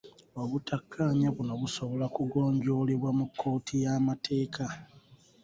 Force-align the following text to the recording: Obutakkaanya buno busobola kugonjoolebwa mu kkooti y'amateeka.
Obutakkaanya 0.41 1.27
buno 1.35 1.53
busobola 1.61 2.05
kugonjoolebwa 2.15 3.09
mu 3.17 3.25
kkooti 3.29 3.75
y'amateeka. 3.83 4.65